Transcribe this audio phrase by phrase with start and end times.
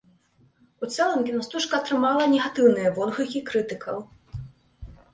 [0.85, 3.97] У цэлым кінастужка атрымала негатыўныя водгукі крытыкаў.